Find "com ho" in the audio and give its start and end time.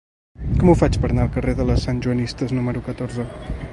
0.61-0.75